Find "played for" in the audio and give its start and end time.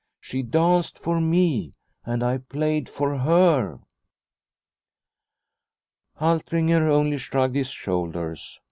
2.39-3.19